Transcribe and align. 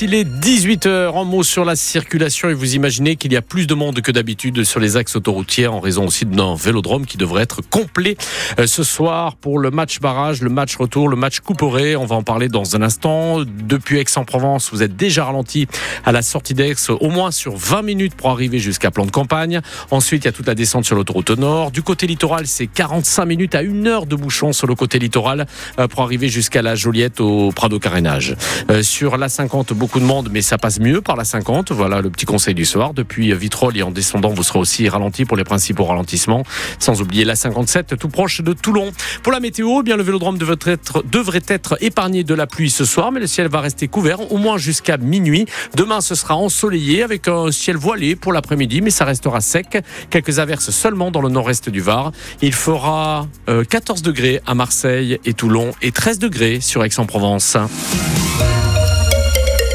il 0.00 0.14
est 0.14 0.24
18h 0.24 1.10
en 1.10 1.24
mots 1.24 1.42
sur 1.42 1.64
la 1.64 1.74
circulation 1.74 2.48
et 2.48 2.54
vous 2.54 2.74
imaginez 2.74 3.16
qu'il 3.16 3.32
y 3.32 3.36
a 3.36 3.42
plus 3.42 3.66
de 3.66 3.74
monde 3.74 4.00
que 4.00 4.12
d'habitude 4.12 4.62
sur 4.62 4.78
les 4.78 4.96
axes 4.96 5.16
autoroutiers 5.16 5.66
en 5.66 5.80
raison 5.80 6.06
aussi 6.06 6.24
d'un 6.24 6.54
vélodrome 6.54 7.04
qui 7.04 7.16
devrait 7.16 7.42
être 7.42 7.62
complet 7.62 8.16
euh, 8.60 8.66
ce 8.66 8.84
soir 8.84 9.36
pour 9.36 9.58
le 9.58 9.70
match 9.70 9.98
barrage, 9.98 10.40
le 10.42 10.50
match 10.50 10.76
retour, 10.76 11.08
le 11.08 11.16
match 11.16 11.40
couperé. 11.40 11.96
On 11.96 12.04
va 12.04 12.16
en 12.16 12.22
parler 12.22 12.48
dans 12.48 12.76
un 12.76 12.82
instant. 12.82 13.40
Depuis 13.40 13.98
Aix-en-Provence, 13.98 14.70
vous 14.72 14.82
êtes 14.82 14.94
déjà 14.94 15.24
ralenti 15.24 15.66
à 16.04 16.12
la 16.12 16.22
sortie 16.22 16.54
d'Aix 16.54 16.90
au 17.00 17.10
moins 17.10 17.30
sur 17.30 17.56
20 17.56 17.82
minutes 17.82 18.14
pour 18.14 18.30
arriver 18.30 18.58
jusqu'à 18.58 18.90
Plan 18.90 19.06
de 19.06 19.10
Campagne. 19.10 19.60
Ensuite, 19.90 20.24
il 20.24 20.26
y 20.26 20.28
a 20.28 20.32
toute 20.32 20.46
la 20.46 20.54
descente 20.54 20.84
sur 20.84 20.94
l'autoroute 20.94 21.30
nord. 21.30 21.70
Du 21.70 21.82
côté 21.82 22.06
littoral, 22.06 22.46
c'est 22.46 22.66
45 22.66 23.24
minutes 23.24 23.54
à 23.54 23.62
une 23.62 23.86
heure 23.86 24.06
de 24.06 24.16
bouchon 24.16 24.52
sur 24.52 24.66
le 24.66 24.74
côté 24.74 24.98
littoral 24.98 25.46
euh, 25.78 25.88
pour 25.88 26.02
arriver 26.02 26.28
jusqu'à 26.28 26.62
la 26.62 26.74
Joliette 26.74 27.20
au 27.20 27.50
Prado 27.52 27.78
Carénage. 27.78 28.36
Euh, 28.70 28.82
sur 28.82 29.16
la 29.16 29.28
50, 29.28 29.72
beaucoup 29.72 29.87
de 29.96 30.04
monde, 30.04 30.28
mais 30.30 30.42
ça 30.42 30.58
passe 30.58 30.78
mieux 30.78 31.00
par 31.00 31.16
la 31.16 31.24
50. 31.24 31.72
Voilà 31.72 32.02
le 32.02 32.10
petit 32.10 32.26
conseil 32.26 32.54
du 32.54 32.66
soir. 32.66 32.92
Depuis 32.92 33.32
Vitrolles 33.34 33.78
et 33.78 33.82
en 33.82 33.90
descendant, 33.90 34.28
vous 34.28 34.42
serez 34.42 34.58
aussi 34.58 34.88
ralenti 34.88 35.24
pour 35.24 35.36
les 35.36 35.44
principaux 35.44 35.84
ralentissements. 35.84 36.44
Sans 36.78 37.00
oublier 37.00 37.24
la 37.24 37.34
57, 37.34 37.96
tout 37.98 38.08
proche 38.08 38.42
de 38.42 38.52
Toulon. 38.52 38.92
Pour 39.22 39.32
la 39.32 39.40
météo, 39.40 39.78
eh 39.80 39.82
bien 39.82 39.96
le 39.96 40.02
vélodrome 40.02 40.36
devrait 40.36 40.56
être, 40.66 41.02
devrait 41.10 41.42
être 41.48 41.78
épargné 41.80 42.24
de 42.24 42.34
la 42.34 42.46
pluie 42.46 42.70
ce 42.70 42.84
soir, 42.84 43.10
mais 43.10 43.20
le 43.20 43.26
ciel 43.26 43.48
va 43.48 43.60
rester 43.60 43.88
couvert 43.88 44.30
au 44.30 44.36
moins 44.36 44.58
jusqu'à 44.58 44.98
minuit. 44.98 45.46
Demain, 45.74 46.02
ce 46.02 46.14
sera 46.14 46.36
ensoleillé 46.36 47.02
avec 47.02 47.26
un 47.26 47.50
ciel 47.50 47.76
voilé 47.76 48.16
pour 48.16 48.32
l'après-midi, 48.32 48.82
mais 48.82 48.90
ça 48.90 49.06
restera 49.06 49.40
sec. 49.40 49.78
Quelques 50.10 50.38
averses 50.38 50.70
seulement 50.70 51.10
dans 51.10 51.22
le 51.22 51.30
nord-est 51.30 51.70
du 51.70 51.80
Var. 51.80 52.12
Il 52.42 52.52
fera 52.52 53.26
14 53.46 54.00
euh, 54.00 54.02
degrés 54.02 54.40
à 54.46 54.54
Marseille 54.54 55.18
et 55.24 55.32
Toulon 55.32 55.72
et 55.80 55.92
13 55.92 56.18
degrés 56.18 56.60
sur 56.60 56.84
Aix-en-Provence. 56.84 57.56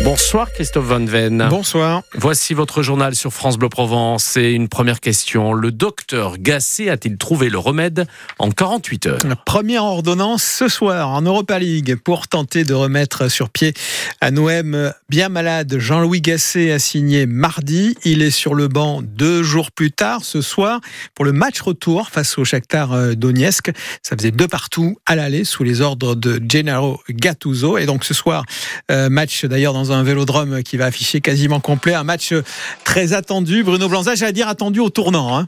Bonsoir 0.04 0.52
Christophe 0.52 0.88
Van 0.88 1.06
Ven. 1.06 1.48
Bonsoir. 1.50 2.04
Voici 2.14 2.54
votre 2.54 2.84
journal 2.84 3.16
sur 3.16 3.32
France 3.32 3.58
Bleu 3.58 3.70
Provence 3.70 4.36
et 4.36 4.52
une 4.52 4.68
première 4.68 5.00
question. 5.00 5.54
Le 5.54 5.72
docteur 5.72 6.38
Gasset 6.40 6.90
a-t-il 6.90 7.18
trouvé 7.18 7.48
le 7.48 7.58
remède 7.58 8.06
en 8.38 8.52
48 8.52 9.06
heures? 9.06 9.20
Première 9.46 9.86
ordonnance 9.86 10.44
ce 10.44 10.68
soir 10.68 11.10
en 11.12 11.22
Europa 11.22 11.58
League 11.58 11.96
pour 11.96 12.28
tenter 12.28 12.66
de 12.66 12.74
remettre 12.74 13.30
sur 13.30 13.50
pied 13.50 13.74
un 14.20 14.36
OM 14.36 14.92
bien 15.08 15.30
malade. 15.30 15.78
Jean-Louis 15.80 16.20
Gasset 16.20 16.74
a 16.74 16.80
signé 16.80 17.26
mardi. 17.26 17.96
Il 18.04 18.24
est 18.24 18.32
sur 18.32 18.56
le 18.56 18.68
banc 18.68 19.02
deux 19.02 19.42
jours 19.42 19.72
plus 19.72 19.92
tard 19.92 20.26
ce 20.26 20.42
soir 20.42 20.82
pour 21.16 21.24
le 21.24 21.32
match 21.32 21.62
retour 21.62 22.10
face 22.10 22.38
au 22.38 22.44
Shakhtar 22.44 22.92
euh, 22.92 23.14
Donetsk. 23.14 23.72
Ça 24.02 24.18
faisait 24.18 24.32
deux 24.32 24.50
partout 24.50 24.98
à 25.06 25.16
l'aller 25.16 25.46
sous 25.46 25.64
les 25.64 25.80
ordres 25.80 26.16
de 26.16 26.42
Gennaro 26.46 27.00
Gattuso 27.10 27.78
et 27.78 27.86
donc 27.86 28.04
ce 28.04 28.14
soir 28.14 28.44
euh, 28.92 29.08
match 29.10 29.46
d'ailleurs 29.46 29.72
dans 29.72 29.93
un 29.93 29.93
un 29.94 30.04
vélodrome 30.04 30.64
qui 30.64 30.78
va 30.78 30.86
afficher 30.86 31.22
quasiment 31.22 31.60
complet. 31.60 31.94
Un 31.94 32.04
match 32.04 32.34
très 32.84 33.14
attendu. 33.14 33.64
Bruno 33.64 33.88
Blanza, 33.88 34.16
j'allais 34.16 34.34
dire 34.34 34.48
attendu 34.48 34.80
au 34.80 34.90
tournant. 34.90 35.38
Hein. 35.38 35.46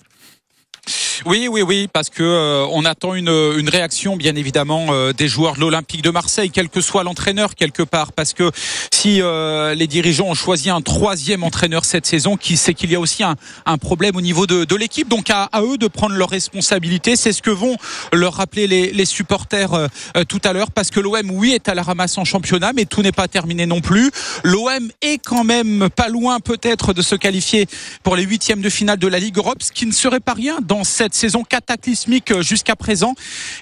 Oui, 1.24 1.48
oui, 1.50 1.62
oui, 1.62 1.88
parce 1.92 2.10
que 2.10 2.24
euh, 2.24 2.66
on 2.72 2.84
attend 2.84 3.16
une, 3.16 3.30
une, 3.30 3.70
réaction, 3.70 4.18
bien 4.18 4.36
évidemment, 4.36 4.88
euh, 4.90 5.14
des 5.14 5.28
joueurs 5.28 5.56
de 5.56 5.62
l'Olympique 5.62 6.02
de 6.02 6.10
Marseille, 6.10 6.50
quel 6.52 6.70
que 6.70 6.82
soit 6.82 7.04
l'entraîneur 7.04 7.56
quelque 7.56 7.84
part, 7.84 8.12
parce 8.12 8.34
que 8.34 8.52
si 8.94 9.22
euh, 9.22 9.74
les 9.76 9.88
dirigeants 9.88 10.28
ont 10.28 10.36
choisi 10.36 10.70
un 10.70 10.82
troisième 10.82 11.44
entraîneur 11.44 11.86
cette 11.86 12.06
saison, 12.06 12.38
qui 12.38 12.58
c'est 12.58 12.74
qu'il 12.74 12.92
y 12.92 12.96
a 12.96 13.00
aussi 13.00 13.24
un, 13.24 13.36
un, 13.66 13.78
problème 13.78 14.16
au 14.16 14.22
niveau 14.22 14.46
de, 14.46 14.66
de 14.66 14.76
l'équipe, 14.76 15.08
donc 15.08 15.30
à, 15.30 15.44
à, 15.44 15.62
eux 15.62 15.78
de 15.78 15.88
prendre 15.88 16.16
leurs 16.16 16.30
responsabilités. 16.30 17.16
C'est 17.16 17.34
ce 17.34 17.42
que 17.42 17.52
vont 17.52 17.78
leur 18.12 18.34
rappeler 18.34 18.68
les, 18.68 18.92
les 18.92 19.06
supporters 19.06 19.90
tout 20.28 20.42
à 20.44 20.54
l'heure, 20.54 20.72
parce 20.72 20.92
que 20.92 21.00
l'OM, 21.00 21.30
oui, 21.32 21.54
est 21.54 21.70
à 21.70 21.76
la 21.76 21.84
ramasse 21.84 22.18
en 22.18 22.26
championnat, 22.26 22.74
mais 22.74 22.86
tout 22.86 23.02
n'est 23.02 23.12
pas 23.12 23.28
terminé 23.28 23.66
non 23.66 23.82
plus. 23.82 24.12
L'OM 24.44 24.92
est 25.02 25.20
quand 25.20 25.44
même 25.44 25.90
pas 25.96 26.10
loin, 26.10 26.40
peut-être, 26.40 26.94
de 26.94 27.02
se 27.02 27.16
qualifier 27.16 27.68
pour 28.04 28.16
les 28.16 28.24
huitièmes 28.24 28.62
de 28.62 28.70
finale 28.70 28.98
de 28.98 29.08
la 29.08 29.20
Ligue 29.20 29.38
Europe, 29.38 29.62
ce 29.62 29.72
qui 29.72 29.86
ne 29.86 29.92
serait 29.92 30.20
pas 30.20 30.34
rien 30.34 30.58
dans 30.62 30.84
cette 30.84 31.05
saison 31.14 31.44
cataclysmique 31.44 32.32
euh, 32.32 32.42
jusqu'à 32.42 32.76
présent. 32.76 33.14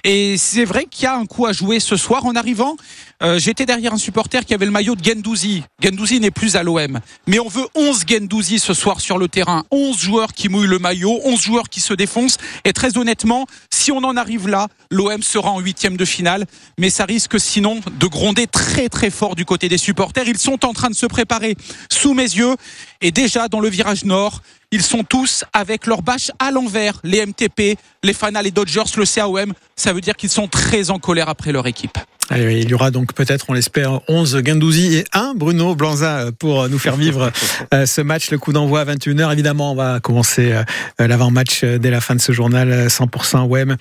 Et 0.02 0.36
c'est 0.38 0.64
vrai 0.64 0.86
qu'il 0.86 1.04
y 1.04 1.06
a 1.06 1.14
un 1.14 1.26
coup 1.26 1.46
à 1.46 1.52
jouer 1.52 1.80
ce 1.80 1.96
soir 1.96 2.24
en 2.24 2.34
arrivant. 2.34 2.76
Euh, 3.24 3.38
j'étais 3.38 3.64
derrière 3.64 3.94
un 3.94 3.98
supporter 3.98 4.44
qui 4.44 4.52
avait 4.52 4.66
le 4.66 4.70
maillot 4.70 4.96
de 4.96 5.02
Gendouzi. 5.02 5.62
Gendouzi 5.82 6.20
n'est 6.20 6.30
plus 6.30 6.56
à 6.56 6.62
l'OM. 6.62 7.00
Mais 7.26 7.38
on 7.38 7.48
veut 7.48 7.66
11 7.74 8.04
Gendouzi 8.06 8.58
ce 8.58 8.74
soir 8.74 9.00
sur 9.00 9.16
le 9.16 9.28
terrain. 9.28 9.64
11 9.70 9.98
joueurs 9.98 10.34
qui 10.34 10.50
mouillent 10.50 10.66
le 10.66 10.78
maillot, 10.78 11.20
11 11.24 11.40
joueurs 11.40 11.68
qui 11.70 11.80
se 11.80 11.94
défoncent. 11.94 12.36
Et 12.66 12.74
très 12.74 12.98
honnêtement, 12.98 13.46
si 13.72 13.90
on 13.92 14.04
en 14.04 14.18
arrive 14.18 14.46
là, 14.46 14.68
l'OM 14.90 15.22
sera 15.22 15.50
en 15.50 15.60
huitième 15.60 15.96
de 15.96 16.04
finale. 16.04 16.44
Mais 16.78 16.90
ça 16.90 17.06
risque 17.06 17.40
sinon 17.40 17.80
de 17.98 18.06
gronder 18.06 18.46
très 18.46 18.90
très 18.90 19.08
fort 19.08 19.36
du 19.36 19.46
côté 19.46 19.70
des 19.70 19.78
supporters. 19.78 20.28
Ils 20.28 20.38
sont 20.38 20.66
en 20.66 20.74
train 20.74 20.90
de 20.90 20.94
se 20.94 21.06
préparer 21.06 21.56
sous 21.90 22.12
mes 22.12 22.24
yeux. 22.24 22.56
Et 23.00 23.10
déjà 23.10 23.48
dans 23.48 23.60
le 23.60 23.70
virage 23.70 24.04
nord, 24.04 24.42
ils 24.70 24.82
sont 24.82 25.02
tous 25.02 25.44
avec 25.54 25.86
leur 25.86 26.02
bâche 26.02 26.30
à 26.38 26.50
l'envers. 26.50 27.00
Les 27.04 27.24
MTP, 27.24 27.78
les 28.02 28.12
Fana, 28.12 28.42
les 28.42 28.50
Dodgers, 28.50 28.82
le 28.96 29.06
CAOM. 29.06 29.54
Ça 29.76 29.94
veut 29.94 30.02
dire 30.02 30.16
qu'ils 30.16 30.30
sont 30.30 30.48
très 30.48 30.90
en 30.90 30.98
colère 30.98 31.30
après 31.30 31.52
leur 31.52 31.66
équipe. 31.66 31.96
Il 32.30 32.68
y 32.68 32.74
aura 32.74 32.90
donc 32.90 33.12
peut-être, 33.12 33.46
on 33.48 33.52
l'espère, 33.52 34.00
11 34.08 34.36
Guindouzi 34.38 34.96
et 34.96 35.04
un 35.12 35.34
Bruno 35.34 35.74
Blanza 35.74 36.30
pour 36.38 36.68
nous 36.68 36.78
faire 36.78 36.96
vivre 36.96 37.30
euh, 37.72 37.86
ce 37.86 38.00
match. 38.00 38.30
Le 38.30 38.38
coup 38.38 38.52
d'envoi 38.52 38.80
à 38.80 38.84
21h. 38.84 39.32
Évidemment, 39.32 39.72
on 39.72 39.74
va 39.74 40.00
commencer 40.00 40.52
euh, 40.52 40.62
l'avant-match 41.06 41.60
euh, 41.64 41.78
dès 41.78 41.90
la 41.90 42.00
fin 42.00 42.14
de 42.14 42.20
ce 42.20 42.32
journal 42.32 42.86
100% 42.86 43.46
WEM. 43.48 43.76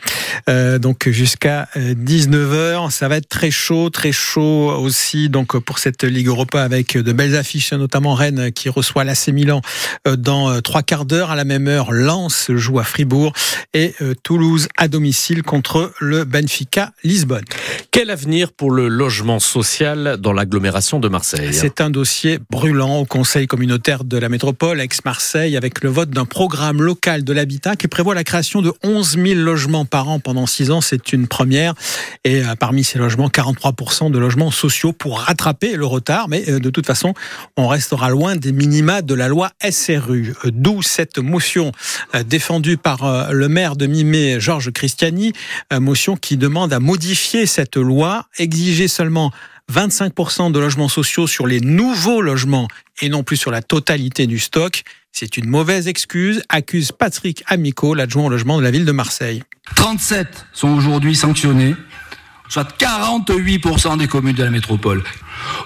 Donc 0.79 1.09
jusqu'à 1.09 1.67
19h. 1.75 2.91
Ça 2.91 3.07
va 3.07 3.17
être 3.17 3.29
très 3.29 3.51
chaud, 3.51 3.89
très 3.89 4.11
chaud 4.11 4.71
aussi 4.71 5.29
donc 5.29 5.57
pour 5.59 5.79
cette 5.79 6.03
Ligue 6.03 6.27
Europa 6.27 6.61
avec 6.61 6.97
de 6.97 7.11
belles 7.13 7.35
affiches, 7.35 7.73
notamment 7.73 8.13
Rennes 8.13 8.51
qui 8.51 8.69
reçoit 8.69 9.03
l'AC 9.03 9.29
Milan 9.29 9.61
dans 10.05 10.61
trois 10.61 10.83
quart 10.83 11.05
d'heure. 11.05 11.31
À 11.31 11.35
la 11.35 11.45
même 11.45 11.67
heure, 11.67 11.91
Lens 11.91 12.51
joue 12.51 12.79
à 12.79 12.83
Fribourg 12.83 13.33
et 13.73 13.93
euh, 14.01 14.13
Toulouse 14.23 14.67
à 14.77 14.87
domicile 14.87 15.43
contre 15.43 15.93
le 15.99 16.23
Benfica 16.23 16.91
Lisbonne. 17.03 17.43
Quel 17.91 18.09
avenir 18.09 18.32
pour 18.55 18.71
le 18.71 18.87
logement 18.87 19.39
social 19.39 20.17
dans 20.19 20.33
l'agglomération 20.33 20.99
de 20.99 21.07
Marseille 21.07 21.53
C'est 21.53 21.81
un 21.81 21.89
dossier 21.89 22.39
brûlant 22.49 22.97
au 22.97 23.05
Conseil 23.05 23.47
communautaire 23.47 24.03
de 24.03 24.17
la 24.17 24.29
métropole, 24.29 24.81
ex-Marseille, 24.81 25.55
avec 25.55 25.83
le 25.83 25.89
vote 25.89 26.09
d'un 26.09 26.25
programme 26.25 26.81
local 26.81 27.23
de 27.23 27.33
l'habitat 27.33 27.75
qui 27.75 27.87
prévoit 27.87 28.15
la 28.15 28.23
création 28.23 28.61
de 28.61 28.73
11 28.83 29.17
000 29.23 29.39
logements 29.39 29.85
par 29.85 30.09
an 30.09 30.19
pendant 30.19 30.45
6 30.45 30.71
ans. 30.71 30.81
C'est 30.81 31.13
une 31.13 31.27
première. 31.27 31.73
Et 32.23 32.43
euh, 32.43 32.55
parmi 32.59 32.83
ces 32.83 32.97
logements, 32.97 33.27
43% 33.27 34.11
de 34.11 34.19
logements 34.19 34.51
sociaux 34.51 34.93
pour 34.93 35.19
rattraper 35.19 35.75
le 35.75 35.85
retard. 35.85 36.27
Mais 36.27 36.49
euh, 36.49 36.59
de 36.59 36.69
toute 36.69 36.85
façon, 36.85 37.13
on 37.57 37.67
restera 37.67 38.09
loin 38.09 38.35
des 38.35 38.51
minima 38.51 39.01
de 39.01 39.13
la 39.13 39.27
loi 39.27 39.51
SRU. 39.69 40.33
D'où 40.45 40.81
cette 40.81 41.19
motion 41.19 41.71
euh, 42.15 42.23
défendue 42.23 42.77
par 42.77 43.03
euh, 43.03 43.31
le 43.31 43.49
maire 43.49 43.75
de 43.75 43.87
Mimé, 43.87 44.39
Georges 44.39 44.71
Christiani, 44.71 45.33
euh, 45.71 45.79
motion 45.79 46.15
qui 46.15 46.37
demande 46.37 46.71
à 46.73 46.79
modifier 46.79 47.45
cette 47.45 47.75
loi, 47.75 48.22
exiger 48.37 48.87
seulement 48.87 49.31
25% 49.71 50.51
de 50.51 50.59
logements 50.59 50.89
sociaux 50.89 51.27
sur 51.27 51.47
les 51.47 51.59
nouveaux 51.59 52.21
logements 52.21 52.67
et 53.01 53.09
non 53.09 53.23
plus 53.23 53.37
sur 53.37 53.51
la 53.51 53.61
totalité 53.61 54.27
du 54.27 54.39
stock. 54.39 54.83
C'est 55.11 55.37
une 55.37 55.47
mauvaise 55.47 55.87
excuse, 55.87 56.41
accuse 56.49 56.91
Patrick 56.91 57.43
Amico, 57.47 57.93
l'adjoint 57.93 58.25
au 58.25 58.29
logement 58.29 58.57
de 58.57 58.63
la 58.63 58.71
ville 58.71 58.85
de 58.85 58.91
Marseille. 58.91 59.43
37 59.75 60.45
sont 60.53 60.69
aujourd'hui 60.69 61.15
sanctionnés, 61.15 61.75
soit 62.49 62.77
48% 62.77 63.97
des 63.97 64.07
communes 64.07 64.35
de 64.35 64.43
la 64.43 64.49
métropole. 64.49 65.03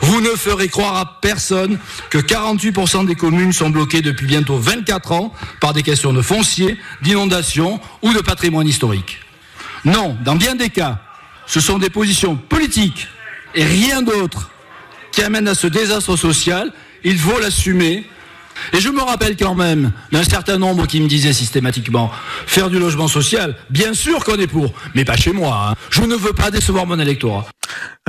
Vous 0.01 0.21
ne 0.21 0.29
ferez 0.29 0.67
croire 0.67 0.95
à 0.97 1.19
personne 1.21 1.79
que 2.09 2.17
48% 2.17 3.05
des 3.05 3.15
communes 3.15 3.53
sont 3.53 3.69
bloquées 3.69 4.01
depuis 4.01 4.27
bientôt 4.27 4.57
24 4.57 5.11
ans 5.13 5.33
par 5.59 5.73
des 5.73 5.83
questions 5.83 6.13
de 6.13 6.21
foncier, 6.21 6.77
d'inondation 7.01 7.79
ou 8.01 8.13
de 8.13 8.19
patrimoine 8.19 8.67
historique. 8.67 9.19
Non, 9.85 10.17
dans 10.23 10.35
bien 10.35 10.55
des 10.55 10.69
cas, 10.69 10.99
ce 11.47 11.59
sont 11.59 11.79
des 11.79 11.89
positions 11.89 12.35
politiques 12.35 13.07
et 13.55 13.63
rien 13.63 14.01
d'autre 14.03 14.51
qui 15.11 15.23
amènent 15.23 15.47
à 15.47 15.55
ce 15.55 15.67
désastre 15.67 16.15
social. 16.15 16.71
Il 17.03 17.17
faut 17.17 17.39
l'assumer 17.39 18.05
et 18.73 18.79
je 18.79 18.89
me 18.89 19.01
rappelle 19.01 19.35
quand 19.37 19.55
même 19.55 19.91
d'un 20.11 20.23
certain 20.23 20.57
nombre 20.57 20.87
qui 20.87 20.99
me 20.99 21.07
disaient 21.07 21.33
systématiquement 21.33 22.11
faire 22.45 22.69
du 22.69 22.79
logement 22.79 23.07
social, 23.07 23.55
bien 23.69 23.93
sûr 23.93 24.23
qu'on 24.23 24.35
est 24.35 24.47
pour, 24.47 24.73
mais 24.93 25.05
pas 25.05 25.15
chez 25.15 25.31
moi. 25.31 25.69
Hein. 25.69 25.75
Je 25.89 26.01
ne 26.01 26.15
veux 26.15 26.33
pas 26.33 26.51
décevoir 26.51 26.85
mon 26.85 26.99
électorat. 26.99 27.47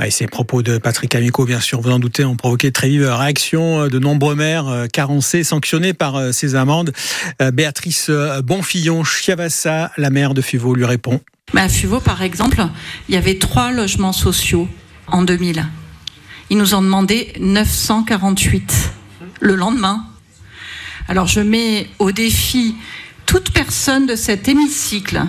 Et 0.03 0.11
ces 0.11 0.27
propos 0.27 0.61
de 0.61 0.77
Patrick 0.77 1.13
Amico, 1.15 1.45
bien 1.45 1.59
sûr, 1.59 1.81
vous 1.81 1.91
en 1.91 1.99
doutez, 1.99 2.23
ont 2.23 2.35
provoqué 2.35 2.71
très 2.71 2.87
vive 2.87 3.07
réaction 3.07 3.87
de 3.87 3.99
nombreux 3.99 4.35
maires 4.35 4.67
euh, 4.67 4.87
carencés, 4.87 5.43
sanctionnés 5.43 5.93
par 5.93 6.15
euh, 6.15 6.31
ces 6.31 6.55
amendes. 6.55 6.93
Euh, 7.41 7.51
Béatrice 7.51 8.09
Bonfillon, 8.43 9.03
Chiavassa, 9.03 9.91
la 9.97 10.09
maire 10.09 10.33
de 10.33 10.41
Fuveau, 10.41 10.73
lui 10.73 10.85
répond. 10.85 11.19
Bah, 11.53 11.63
à 11.63 11.69
Fuveau, 11.69 11.99
par 11.99 12.21
exemple, 12.21 12.65
il 13.07 13.15
y 13.15 13.17
avait 13.17 13.37
trois 13.37 13.71
logements 13.71 14.13
sociaux 14.13 14.67
en 15.07 15.23
2000. 15.23 15.65
Ils 16.49 16.57
nous 16.57 16.73
ont 16.75 16.81
demandé 16.81 17.33
948 17.39 18.91
le 19.39 19.55
lendemain. 19.55 20.05
Alors 21.07 21.27
je 21.27 21.41
mets 21.41 21.89
au 21.99 22.11
défi 22.11 22.75
toute 23.25 23.51
personne 23.51 24.05
de 24.05 24.15
cet 24.15 24.47
hémicycle 24.47 25.21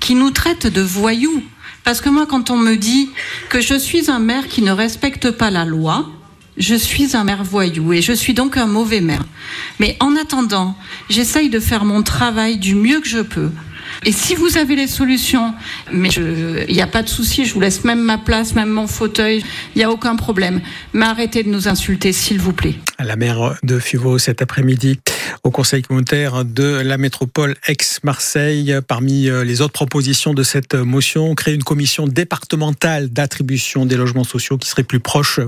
qui 0.00 0.14
nous 0.14 0.30
traite 0.30 0.66
de 0.66 0.82
voyous. 0.82 1.42
Parce 1.84 2.00
que 2.00 2.08
moi, 2.08 2.26
quand 2.26 2.50
on 2.50 2.56
me 2.56 2.76
dit 2.76 3.10
que 3.48 3.60
je 3.60 3.74
suis 3.74 4.10
un 4.10 4.18
maire 4.18 4.48
qui 4.48 4.62
ne 4.62 4.72
respecte 4.72 5.30
pas 5.30 5.50
la 5.50 5.64
loi, 5.64 6.10
je 6.56 6.74
suis 6.74 7.16
un 7.16 7.24
maire 7.24 7.44
voyou 7.44 7.92
et 7.92 8.02
je 8.02 8.12
suis 8.12 8.34
donc 8.34 8.56
un 8.56 8.66
mauvais 8.66 9.00
maire. 9.00 9.24
Mais 9.78 9.96
en 10.00 10.16
attendant, 10.16 10.76
j'essaye 11.08 11.48
de 11.48 11.60
faire 11.60 11.84
mon 11.84 12.02
travail 12.02 12.58
du 12.58 12.74
mieux 12.74 13.00
que 13.00 13.08
je 13.08 13.20
peux. 13.20 13.50
Et 14.04 14.12
si 14.12 14.34
vous 14.34 14.56
avez 14.56 14.76
les 14.76 14.86
solutions, 14.86 15.54
mais 15.92 16.08
il 16.08 16.74
n'y 16.74 16.82
a 16.82 16.86
pas 16.86 17.02
de 17.02 17.08
souci, 17.08 17.44
je 17.44 17.54
vous 17.54 17.60
laisse 17.60 17.84
même 17.84 18.00
ma 18.00 18.18
place, 18.18 18.54
même 18.54 18.70
mon 18.70 18.86
fauteuil, 18.86 19.44
il 19.74 19.78
n'y 19.78 19.84
a 19.84 19.90
aucun 19.90 20.16
problème. 20.16 20.60
Mais 20.92 21.06
arrêtez 21.06 21.42
de 21.42 21.48
nous 21.48 21.68
insulter, 21.68 22.12
s'il 22.12 22.40
vous 22.40 22.52
plaît. 22.52 22.74
La 22.98 23.16
maire 23.16 23.56
de 23.62 23.78
Fuveau 23.78 24.18
cet 24.18 24.42
après-midi 24.42 24.98
au 25.46 25.50
Conseil 25.52 25.82
communautaire 25.82 26.44
de 26.44 26.82
la 26.84 26.98
métropole 26.98 27.54
ex-Marseille. 27.68 28.74
Parmi 28.88 29.28
euh, 29.28 29.44
les 29.44 29.60
autres 29.60 29.72
propositions 29.72 30.34
de 30.34 30.42
cette 30.42 30.74
motion, 30.74 31.36
créer 31.36 31.54
une 31.54 31.62
commission 31.62 32.08
départementale 32.08 33.10
d'attribution 33.10 33.86
des 33.86 33.96
logements 33.96 34.24
sociaux 34.24 34.58
qui 34.58 34.68
serait 34.68 34.82
plus 34.82 34.98
proche 34.98 35.38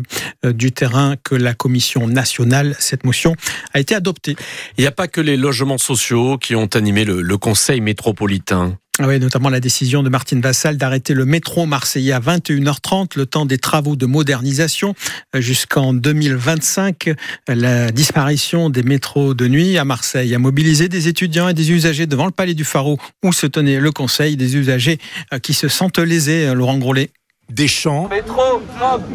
euh, 0.44 0.52
du 0.52 0.70
terrain 0.70 1.16
que 1.24 1.34
la 1.34 1.52
commission 1.52 2.06
nationale. 2.06 2.76
Cette 2.78 3.04
motion 3.04 3.34
a 3.74 3.80
été 3.80 3.96
adoptée. 3.96 4.36
Il 4.76 4.82
n'y 4.82 4.86
a 4.86 4.92
pas 4.92 5.08
que 5.08 5.20
les 5.20 5.36
logements 5.36 5.78
sociaux 5.78 6.38
qui 6.38 6.54
ont 6.54 6.68
animé 6.74 7.04
le 7.04 7.36
Conseil 7.36 7.80
métropolitain. 7.80 8.78
Ah 9.00 9.06
oui, 9.06 9.20
notamment 9.20 9.48
la 9.48 9.60
décision 9.60 10.02
de 10.02 10.08
Martine 10.08 10.40
Vassal 10.40 10.76
d'arrêter 10.76 11.14
le 11.14 11.24
métro 11.24 11.66
marseillais 11.66 12.12
à 12.12 12.18
21h30, 12.18 13.16
le 13.16 13.26
temps 13.26 13.46
des 13.46 13.58
travaux 13.58 13.94
de 13.94 14.06
modernisation 14.06 14.96
euh, 15.36 15.40
jusqu'en 15.40 15.92
2025. 15.92 17.10
La 17.46 17.92
disparition 17.92 18.70
des 18.70 18.82
métros 18.82 19.34
de 19.34 19.46
nuit 19.46 19.78
à 19.78 19.84
Marseille 19.84 20.34
a 20.34 20.40
mobilisé 20.40 20.88
des 20.88 21.06
étudiants 21.06 21.48
et 21.48 21.54
des 21.54 21.70
usagers 21.70 22.06
devant 22.06 22.26
le 22.26 22.32
palais 22.32 22.54
du 22.54 22.64
Pharaon 22.64 22.98
où 23.24 23.32
se 23.32 23.46
tenait 23.46 23.78
le 23.78 23.92
conseil 23.92 24.36
des 24.36 24.56
usagers 24.56 24.98
euh, 25.32 25.38
qui 25.38 25.54
se 25.54 25.68
sentent 25.68 25.98
lésés. 25.98 26.52
Laurent 26.52 26.78
Grolet. 26.78 27.10
Des 27.50 27.66
chants. 27.66 28.08
Métro, 28.08 28.60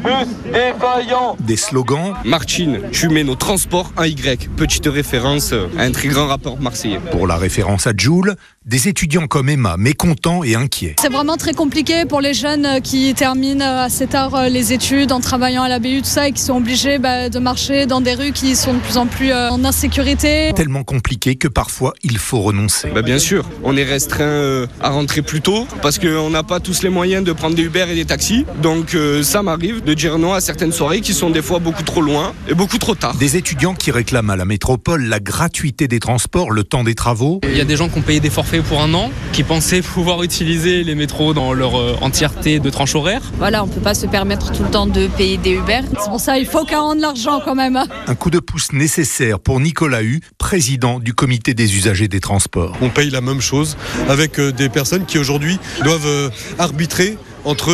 bus, 0.04 0.28
défaillant. 0.52 1.38
Des 1.40 1.56
slogans. 1.56 2.16
Martine, 2.26 2.80
tu 2.92 3.08
mets 3.10 3.24
nos 3.24 3.36
transports 3.36 3.94
en 3.96 4.06
Y. 4.06 4.50
Petite 4.56 4.88
référence 4.88 5.54
à 5.54 5.84
un 5.84 5.92
très 5.92 6.08
grand 6.08 6.26
rapport 6.26 6.60
marseillais. 6.60 7.00
Pour 7.12 7.28
la 7.28 7.38
référence 7.38 7.86
à 7.86 7.92
Joule, 7.96 8.36
des 8.66 8.88
étudiants 8.88 9.28
comme 9.28 9.50
Emma, 9.50 9.76
mécontents 9.78 10.44
et 10.44 10.56
inquiets. 10.56 10.96
C'est 11.02 11.12
vraiment 11.12 11.36
très 11.36 11.54
compliqué 11.54 12.06
pour 12.06 12.22
les 12.22 12.34
jeunes 12.34 12.82
qui 12.82 13.14
terminent 13.14 13.66
assez 13.66 14.08
tard 14.08 14.36
euh, 14.36 14.48
les 14.48 14.72
études 14.72 15.12
en 15.12 15.20
travaillant 15.20 15.64
à 15.64 15.70
la 15.70 15.80
BU, 15.80 16.02
tout 16.02 16.08
ça, 16.08 16.30
et 16.30 16.32
qui 16.32 16.42
sont 16.42 16.56
obligés 16.56 16.98
bah, 16.98 17.28
de 17.30 17.40
marcher 17.40 17.86
dans 17.86 18.00
des 18.00 18.14
rues 18.14 18.32
qui 18.32 18.56
sont 18.56 18.74
de 18.74 18.80
plus 18.80 18.98
en 18.98 19.06
plus 19.06 19.32
euh, 19.32 19.50
en 19.50 19.66
insécurité. 19.66 20.54
Tellement 20.56 20.84
compliqué 20.84 21.36
que 21.36 21.50
parfois 21.50 21.94
il 22.04 22.18
faut 22.18 22.40
renoncer. 22.40 22.90
Bah 22.90 23.02
bien 23.02 23.20
sûr, 23.20 23.46
on 23.64 23.76
est 23.76 23.84
restreint 23.84 24.24
euh, 24.24 24.68
à 24.80 24.92
rentrer 24.92 25.22
plus 25.22 25.42
tôt 25.42 25.68
parce 25.82 26.00
qu'on 26.00 26.30
n'a 26.30 26.44
pas 26.44 26.62
tous 26.62 26.84
les 26.84 26.90
moyens 26.90 27.26
de 27.26 27.34
prendre 27.34 27.56
des 27.56 27.64
Uber 27.64 27.86
et 27.90 27.96
des 27.96 28.06
taxis. 28.06 28.46
Donc 28.62 28.96
ça 29.24 29.44
m'arrive 29.44 29.84
de 29.84 29.94
dire 29.94 30.18
non 30.18 30.34
à 30.34 30.42
certaines 30.42 30.72
soirées 30.72 31.02
qui 31.02 31.14
sont 31.14 31.30
des 31.30 31.42
fois 31.42 31.60
beaucoup 31.60 31.84
trop 31.84 32.02
loin 32.02 32.34
et 32.48 32.54
beaucoup 32.54 32.78
trop 32.78 32.96
tard. 32.96 33.16
Des 33.16 33.36
étudiants 33.36 33.74
qui 33.74 33.92
réclament 33.92 34.30
à 34.30 34.36
la 34.36 34.46
métropole 34.46 35.04
la 35.06 35.20
gratuité 35.20 35.88
des 35.88 36.00
transports, 36.00 36.52
le 36.52 36.64
temps 36.64 36.84
des 36.84 36.96
travaux. 36.96 37.42
Il 37.44 37.58
y 37.58 37.62
a 37.62 37.66
des 37.66 37.76
gens 37.76 37.90
qui 37.90 38.00
ont 38.00 38.02
payé 38.02 38.20
des 38.20 38.30
forfaits 38.30 38.53
pour 38.62 38.82
un 38.82 38.94
an, 38.94 39.12
qui 39.32 39.44
pensaient 39.44 39.82
pouvoir 39.82 40.24
utiliser 40.24 40.84
les 40.84 40.96
métros 40.96 41.34
dans 41.34 41.54
leur 41.54 41.80
euh, 41.80 41.96
entièreté 42.02 42.60
de 42.60 42.70
tranche 42.70 42.96
horaire. 42.96 43.22
Voilà, 43.38 43.64
on 43.64 43.68
ne 43.68 43.72
peut 43.72 43.82
pas 43.82 43.96
se 43.96 44.06
permettre 44.06 44.52
tout 44.52 44.64
le 44.64 44.70
temps 44.70 44.86
de 44.86 45.08
payer 45.08 45.38
des 45.38 45.54
Uber. 45.54 45.82
C'est 46.00 46.10
pour 46.10 46.20
ça 46.20 46.38
qu'il 46.38 46.46
faut 46.46 46.66
qu'on 46.66 46.82
rende 46.82 47.00
l'argent 47.00 47.42
quand 47.44 47.56
même. 47.56 47.82
Un 48.08 48.16
coup 48.16 48.30
de 48.30 48.40
pouce 48.40 48.72
nécessaire 48.74 49.40
pour 49.40 49.60
Nicolas 49.60 50.04
Hu, 50.04 50.22
président 50.38 51.00
du 51.00 51.14
comité 51.14 51.54
des 51.54 51.76
usagers 51.76 52.08
des 52.08 52.20
transports. 52.20 52.76
On 52.82 52.90
paye 52.90 53.10
la 53.10 53.22
même 53.22 53.42
chose 53.42 53.78
avec 54.08 54.40
euh, 54.40 54.52
des 54.52 54.70
personnes 54.70 55.06
qui 55.06 55.18
aujourd'hui 55.18 55.60
doivent 55.84 56.06
euh, 56.06 56.30
arbitrer 56.60 57.18
entre 57.46 57.72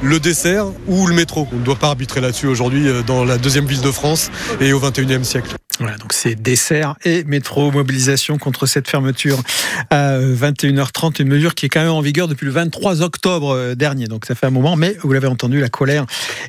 le 0.00 0.20
dessert 0.20 0.66
ou 0.86 1.08
le 1.08 1.14
métro. 1.14 1.48
On 1.52 1.56
ne 1.56 1.64
doit 1.64 1.74
pas 1.74 1.88
arbitrer 1.88 2.20
là-dessus 2.20 2.46
aujourd'hui 2.46 2.86
dans 3.04 3.24
la 3.24 3.36
deuxième 3.36 3.66
ville 3.66 3.80
de 3.80 3.90
France 3.90 4.30
et 4.60 4.72
au 4.72 4.78
21e 4.78 5.24
siècle. 5.24 5.56
Voilà, 5.78 5.96
donc 5.98 6.12
c'est 6.12 6.34
dessert 6.34 6.96
et 7.04 7.24
métro, 7.24 7.70
mobilisation 7.70 8.38
contre 8.38 8.66
cette 8.66 8.88
fermeture 8.88 9.42
à 9.90 10.18
21h30, 10.18 11.20
une 11.20 11.28
mesure 11.28 11.54
qui 11.54 11.66
est 11.66 11.68
quand 11.68 11.80
même 11.80 11.90
en 11.90 12.00
vigueur 12.00 12.28
depuis 12.28 12.46
le 12.46 12.52
23 12.52 13.02
octobre 13.02 13.50
euh, 13.50 13.74
dernier, 13.74 14.06
donc 14.06 14.24
ça 14.24 14.34
fait 14.34 14.46
un 14.46 14.50
moment, 14.50 14.76
mais 14.76 14.96
vous 15.02 15.12
l'avez 15.12 15.26
entendu, 15.28 15.60
la 15.60 15.68
colère 15.68 16.06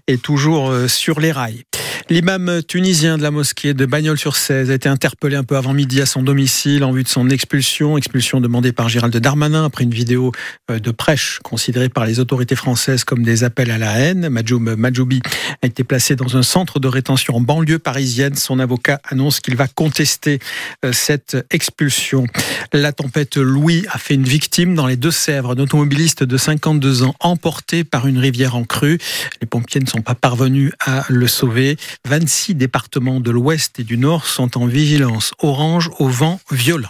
est 0.07 0.21
toujours 0.21 0.69
euh, 0.69 0.87
sur 0.87 1.19
les 1.19 1.31
rails. 1.31 1.63
L'imam 2.09 2.61
tunisien 2.65 3.17
de 3.17 3.21
la 3.21 3.31
mosquée 3.31 3.73
de 3.73 3.85
Bagnols-sur-Cèze 3.85 4.71
a 4.71 4.73
été 4.73 4.87
interpellé 4.87 5.35
un 5.35 5.43
peu 5.43 5.57
avant 5.57 5.73
midi 5.73 5.99
à 5.99 6.05
son 6.05 6.23
domicile 6.23 6.85
en 6.85 6.93
vue 6.93 7.03
de 7.03 7.09
son 7.09 7.29
expulsion. 7.29 7.97
Expulsion 7.97 8.39
demandée 8.39 8.71
par 8.71 8.87
Gérald 8.87 9.17
Darmanin 9.17 9.65
après 9.65 9.83
une 9.83 9.93
vidéo 9.93 10.31
euh, 10.71 10.79
de 10.79 10.91
prêche 10.91 11.39
considérée 11.43 11.89
par 11.89 12.05
les 12.05 12.21
autorités 12.21 12.55
françaises 12.55 13.03
comme 13.03 13.23
des 13.23 13.43
appels 13.43 13.71
à 13.71 13.77
la 13.77 13.99
haine. 13.99 14.29
Majoub 14.29 14.61
Majoubi 14.77 15.21
a 15.61 15.67
été 15.67 15.83
placé 15.83 16.15
dans 16.15 16.37
un 16.37 16.43
centre 16.43 16.79
de 16.79 16.87
rétention 16.87 17.35
en 17.35 17.41
banlieue 17.41 17.77
parisienne. 17.77 18.35
Son 18.35 18.59
avocat 18.59 19.01
annonce 19.03 19.41
qu'il 19.41 19.57
va 19.57 19.67
contester 19.67 20.39
euh, 20.85 20.93
cette 20.93 21.35
expulsion. 21.51 22.25
La 22.71 22.93
tempête 22.93 23.35
Louis 23.35 23.85
a 23.91 23.97
fait 23.97 24.13
une 24.13 24.23
victime 24.23 24.75
dans 24.75 24.87
les 24.87 24.95
Deux-Sèvres, 24.95 25.51
un 25.51 25.59
automobiliste 25.59 26.23
de 26.23 26.37
52 26.37 27.03
ans 27.03 27.15
emporté 27.19 27.83
par 27.83 28.07
une 28.07 28.17
rivière 28.17 28.55
en 28.55 28.63
crue. 28.63 28.97
Les 29.41 29.47
pompiers 29.47 29.81
ne 29.81 29.87
sont 29.87 30.01
pas 30.01 30.15
parvenus 30.15 30.71
à 30.79 31.03
le 31.09 31.27
sauver. 31.27 31.75
26 32.05 32.55
départements 32.55 33.19
de 33.19 33.31
l'ouest 33.31 33.79
et 33.79 33.83
du 33.83 33.97
nord 33.97 34.25
sont 34.25 34.57
en 34.57 34.65
vigilance 34.65 35.33
orange 35.39 35.89
au 35.99 36.07
vent 36.07 36.39
violent. 36.51 36.89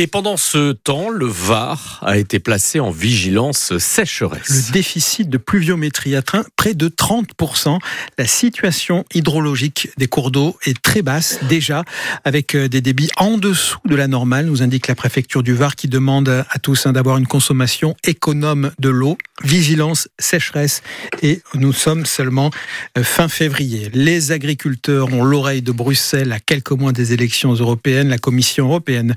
Et 0.00 0.06
pendant 0.06 0.36
ce 0.36 0.70
temps, 0.70 1.10
le 1.10 1.26
Var 1.26 1.98
a 2.02 2.18
été 2.18 2.38
placé 2.38 2.78
en 2.78 2.92
vigilance 2.92 3.76
sécheresse. 3.78 4.68
Le 4.68 4.72
déficit 4.72 5.28
de 5.28 5.38
pluviométrie 5.38 6.14
atteint 6.14 6.44
près 6.54 6.74
de 6.74 6.88
30%. 6.88 7.80
La 8.16 8.26
situation 8.28 9.04
hydrologique 9.12 9.90
des 9.98 10.06
cours 10.06 10.30
d'eau 10.30 10.56
est 10.64 10.80
très 10.80 11.02
basse 11.02 11.40
déjà, 11.48 11.82
avec 12.24 12.54
euh, 12.54 12.68
des 12.68 12.80
débits 12.80 13.10
en 13.16 13.38
dessous 13.38 13.80
de 13.86 13.96
la 13.96 14.06
normale, 14.06 14.46
nous 14.46 14.62
indique 14.62 14.86
la 14.86 14.94
préfecture 14.94 15.42
du 15.42 15.52
Var 15.52 15.74
qui 15.74 15.88
demande 15.88 16.28
à 16.28 16.58
tous 16.60 16.86
hein, 16.86 16.92
d'avoir 16.92 17.18
une 17.18 17.26
consommation 17.26 17.96
économe 18.04 18.70
de 18.78 18.90
l'eau. 18.90 19.18
Vigilance, 19.42 20.08
sécheresse 20.20 20.82
et 21.22 21.42
nous 21.54 21.72
sommes 21.72 22.06
seulement 22.06 22.52
euh, 22.96 23.02
fin 23.02 23.26
février. 23.26 23.90
Les 23.94 24.30
agriculteurs 24.30 25.12
ont 25.12 25.24
l'oreille 25.24 25.62
de 25.62 25.72
Bruxelles 25.72 26.30
à 26.30 26.38
quelques 26.38 26.70
mois 26.70 26.92
des 26.92 27.12
élections 27.14 27.52
européennes. 27.52 28.08
La 28.08 28.18
Commission 28.18 28.66
européenne 28.66 29.16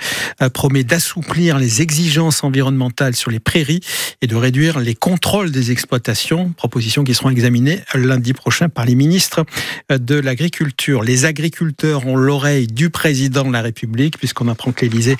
promet 0.54 0.71
d'assouplir 0.72 1.58
les 1.58 1.82
exigences 1.82 2.44
environnementales 2.44 3.16
sur 3.16 3.30
les 3.32 3.40
prairies 3.40 3.82
et 4.22 4.28
de 4.28 4.36
réduire 4.36 4.80
les 4.80 4.96
contrôles 4.96 5.52
des 5.52 5.72
exploitations, 5.72 6.52
propositions 6.52 7.04
qui 7.04 7.14
seront 7.14 7.30
examinées 7.30 7.82
lundi 7.94 8.34
prochain 8.34 8.70
par 8.70 8.86
les 8.86 8.96
ministres 8.96 9.46
de 9.90 10.16
l'Agriculture. 10.16 11.04
Les 11.04 11.26
agriculteurs 11.26 12.08
ont 12.08 12.16
l'oreille 12.16 12.68
du 12.68 12.90
président 12.90 13.44
de 13.44 13.54
la 13.54 13.62
République, 13.62 14.18
puisqu'on 14.18 14.48
apprend 14.48 14.72
que 14.72 14.86
l'Élysée 14.86 15.18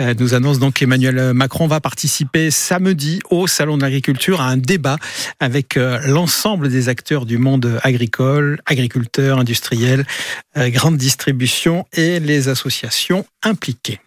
euh, 0.00 0.14
nous 0.18 0.34
annonce 0.34 0.58
donc 0.58 0.74
qu'Emmanuel 0.74 1.32
Macron 1.34 1.66
va 1.66 1.80
participer 1.80 2.50
samedi 2.50 3.20
au 3.30 3.46
Salon 3.46 3.76
de 3.76 3.82
l'Agriculture 3.82 4.40
à 4.40 4.48
un 4.48 4.56
débat 4.56 4.96
avec 5.40 5.76
euh, 5.76 6.00
l'ensemble 6.06 6.68
des 6.68 6.88
acteurs 6.88 7.26
du 7.26 7.38
monde 7.38 7.78
agricole, 7.82 8.60
agriculteurs, 8.66 9.38
industriels, 9.38 10.06
euh, 10.56 10.70
grande 10.70 10.96
distribution 10.96 11.86
et 11.92 12.20
les 12.20 12.48
associations 12.48 13.26
impliquées. 13.42 14.00